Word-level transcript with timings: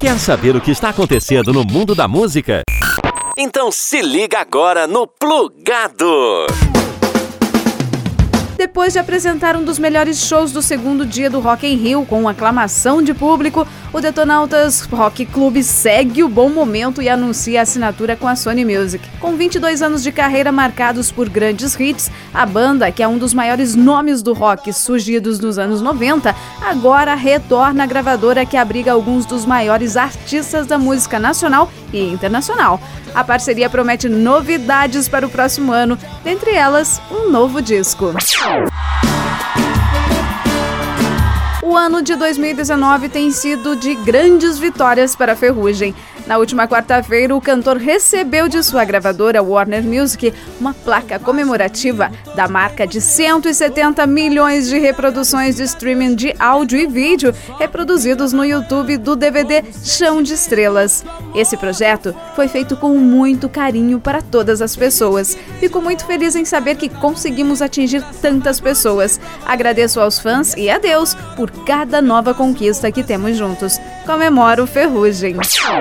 Quer 0.00 0.18
saber 0.18 0.56
o 0.56 0.62
que 0.62 0.70
está 0.70 0.88
acontecendo 0.88 1.52
no 1.52 1.62
mundo 1.62 1.94
da 1.94 2.08
música? 2.08 2.62
Então 3.36 3.70
se 3.70 4.00
liga 4.00 4.38
agora 4.40 4.86
no 4.86 5.06
Plugado! 5.06 6.46
Depois 8.60 8.92
de 8.92 8.98
apresentar 8.98 9.56
um 9.56 9.64
dos 9.64 9.78
melhores 9.78 10.18
shows 10.18 10.52
do 10.52 10.60
segundo 10.60 11.06
dia 11.06 11.30
do 11.30 11.40
Rock 11.40 11.66
in 11.66 11.76
Rio 11.76 12.04
com 12.04 12.28
aclamação 12.28 13.02
de 13.02 13.14
público, 13.14 13.66
o 13.90 14.02
Detonautas 14.02 14.82
Rock 14.82 15.24
Club 15.24 15.62
segue 15.62 16.22
o 16.22 16.28
bom 16.28 16.50
momento 16.50 17.00
e 17.00 17.08
anuncia 17.08 17.60
a 17.60 17.62
assinatura 17.62 18.16
com 18.16 18.28
a 18.28 18.36
Sony 18.36 18.62
Music. 18.62 19.02
Com 19.18 19.34
22 19.34 19.80
anos 19.80 20.02
de 20.02 20.12
carreira 20.12 20.52
marcados 20.52 21.10
por 21.10 21.26
grandes 21.26 21.74
hits, 21.80 22.10
a 22.34 22.44
banda, 22.44 22.92
que 22.92 23.02
é 23.02 23.08
um 23.08 23.16
dos 23.16 23.32
maiores 23.32 23.74
nomes 23.74 24.20
do 24.20 24.34
rock 24.34 24.70
surgidos 24.74 25.40
nos 25.40 25.58
anos 25.58 25.80
90, 25.80 26.36
agora 26.60 27.14
retorna 27.14 27.84
à 27.84 27.86
gravadora 27.86 28.44
que 28.44 28.58
abriga 28.58 28.92
alguns 28.92 29.24
dos 29.24 29.46
maiores 29.46 29.96
artistas 29.96 30.66
da 30.66 30.76
música 30.76 31.18
nacional 31.18 31.72
e 31.94 32.12
internacional. 32.12 32.78
A 33.14 33.24
parceria 33.24 33.68
promete 33.68 34.08
novidades 34.08 35.08
para 35.08 35.26
o 35.26 35.30
próximo 35.30 35.72
ano, 35.72 35.98
dentre 36.22 36.52
elas, 36.52 37.00
um 37.10 37.30
novo 37.30 37.60
disco. 37.60 38.14
O 41.62 41.76
ano 41.76 42.02
de 42.02 42.16
2019 42.16 43.08
tem 43.08 43.30
sido 43.30 43.76
de 43.76 43.94
grandes 43.94 44.58
vitórias 44.58 45.14
para 45.14 45.32
a 45.32 45.36
Ferrugem. 45.36 45.94
Na 46.30 46.38
última 46.38 46.68
quarta-feira, 46.68 47.34
o 47.34 47.40
cantor 47.40 47.76
recebeu 47.76 48.48
de 48.48 48.62
sua 48.62 48.84
gravadora 48.84 49.42
Warner 49.42 49.82
Music 49.82 50.32
uma 50.60 50.72
placa 50.72 51.18
comemorativa 51.18 52.08
da 52.36 52.46
marca 52.46 52.86
de 52.86 53.00
170 53.00 54.06
milhões 54.06 54.68
de 54.68 54.78
reproduções 54.78 55.56
de 55.56 55.64
streaming 55.64 56.14
de 56.14 56.32
áudio 56.38 56.78
e 56.78 56.86
vídeo 56.86 57.34
reproduzidos 57.58 58.32
no 58.32 58.44
YouTube 58.44 58.96
do 58.96 59.16
DVD 59.16 59.64
Chão 59.82 60.22
de 60.22 60.34
Estrelas. 60.34 61.04
Esse 61.34 61.56
projeto 61.56 62.14
foi 62.36 62.46
feito 62.46 62.76
com 62.76 62.96
muito 62.96 63.48
carinho 63.48 63.98
para 63.98 64.22
todas 64.22 64.62
as 64.62 64.76
pessoas. 64.76 65.36
Fico 65.58 65.82
muito 65.82 66.06
feliz 66.06 66.36
em 66.36 66.44
saber 66.44 66.76
que 66.76 66.88
conseguimos 66.88 67.60
atingir 67.60 68.04
tantas 68.22 68.60
pessoas. 68.60 69.18
Agradeço 69.44 69.98
aos 69.98 70.20
fãs 70.20 70.54
e 70.56 70.70
a 70.70 70.78
Deus 70.78 71.16
por 71.34 71.50
cada 71.64 72.00
nova 72.00 72.32
conquista 72.32 72.92
que 72.92 73.02
temos 73.02 73.36
juntos. 73.36 73.80
Comemoro 74.10 74.66
Ferrugem. 74.66 75.36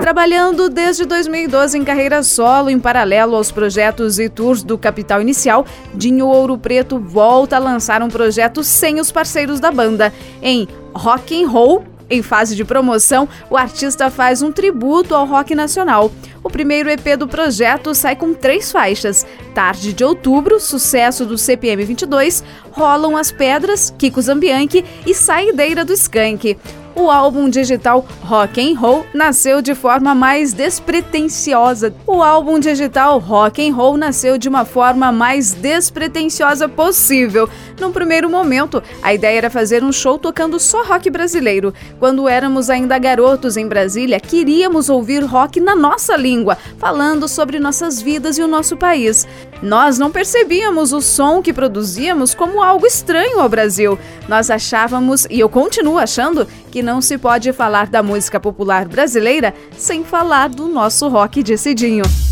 Trabalhando 0.00 0.22
trabalhando 0.52 0.68
desde 0.68 1.04
2012 1.04 1.76
em 1.76 1.82
carreira 1.82 2.22
solo, 2.22 2.70
em 2.70 2.78
paralelo 2.78 3.34
aos 3.34 3.50
projetos 3.50 4.20
e 4.20 4.28
tours 4.28 4.62
do 4.62 4.78
Capital 4.78 5.20
Inicial, 5.20 5.66
Dinho 5.92 6.28
Ouro 6.28 6.56
Preto 6.56 7.00
volta 7.00 7.56
a 7.56 7.58
lançar 7.58 8.00
um 8.00 8.08
projeto 8.08 8.62
sem 8.62 9.00
os 9.00 9.10
parceiros 9.10 9.58
da 9.58 9.72
banda. 9.72 10.12
Em 10.40 10.68
Rock 10.94 11.42
and 11.42 11.48
Roll, 11.48 11.84
em 12.08 12.22
fase 12.22 12.54
de 12.54 12.64
promoção, 12.64 13.28
o 13.50 13.56
artista 13.56 14.08
faz 14.08 14.40
um 14.40 14.52
tributo 14.52 15.16
ao 15.16 15.26
rock 15.26 15.52
nacional. 15.54 16.12
O 16.44 16.48
primeiro 16.48 16.88
EP 16.90 17.16
do 17.18 17.26
projeto 17.26 17.92
sai 17.94 18.14
com 18.14 18.34
três 18.34 18.70
faixas: 18.70 19.26
Tarde 19.52 19.92
de 19.92 20.04
Outubro, 20.04 20.60
sucesso 20.60 21.26
do 21.26 21.36
CPM 21.36 21.84
22, 21.84 22.44
Rolam 22.70 23.16
as 23.16 23.32
Pedras, 23.32 23.92
Kiko 23.98 24.22
Zambianchi 24.22 24.84
e 25.04 25.12
Saideira 25.12 25.84
do 25.84 25.92
Skank 25.92 26.56
o 26.94 27.10
álbum 27.10 27.48
digital 27.48 28.06
Rock 28.22 28.60
and 28.60 28.78
Roll 28.78 29.06
nasceu 29.14 29.62
de 29.62 29.74
forma 29.74 30.14
mais 30.14 30.52
despretensiosa. 30.52 31.94
O 32.06 32.22
álbum 32.22 32.58
digital 32.58 33.18
Rock 33.18 33.66
and 33.66 33.74
Roll 33.74 33.96
nasceu 33.96 34.36
de 34.36 34.48
uma 34.48 34.64
forma 34.64 35.10
mais 35.10 35.52
despretensiosa 35.52 36.68
possível. 36.68 37.48
Num 37.80 37.92
primeiro 37.92 38.28
momento, 38.28 38.82
a 39.02 39.12
ideia 39.12 39.38
era 39.38 39.50
fazer 39.50 39.82
um 39.82 39.92
show 39.92 40.18
tocando 40.18 40.60
só 40.60 40.82
rock 40.84 41.08
brasileiro. 41.10 41.72
Quando 41.98 42.28
éramos 42.28 42.70
ainda 42.70 42.98
garotos 42.98 43.56
em 43.56 43.66
Brasília, 43.66 44.20
queríamos 44.20 44.88
ouvir 44.88 45.24
rock 45.24 45.60
na 45.60 45.74
nossa 45.74 46.16
língua, 46.16 46.56
falando 46.78 47.26
sobre 47.28 47.58
nossas 47.58 48.00
vidas 48.00 48.38
e 48.38 48.42
o 48.42 48.48
nosso 48.48 48.76
país. 48.76 49.26
Nós 49.62 49.98
não 49.98 50.10
percebíamos 50.10 50.92
o 50.92 51.00
som 51.00 51.40
que 51.40 51.52
produzíamos 51.52 52.34
como 52.34 52.62
algo 52.62 52.86
estranho 52.86 53.40
ao 53.40 53.48
Brasil. 53.48 53.98
Nós 54.28 54.50
achávamos, 54.50 55.26
e 55.30 55.38
eu 55.38 55.48
continuo 55.48 55.98
achando, 55.98 56.46
que 56.72 56.82
não 56.82 57.02
se 57.02 57.18
pode 57.18 57.52
falar 57.52 57.86
da 57.86 58.02
música 58.02 58.40
popular 58.40 58.88
brasileira 58.88 59.54
sem 59.76 60.02
falar 60.02 60.48
do 60.48 60.66
nosso 60.66 61.06
rock 61.06 61.42
de 61.42 61.58
Cidinho. 61.58 62.31